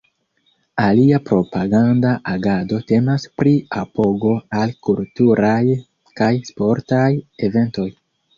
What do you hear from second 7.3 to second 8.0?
eventoj.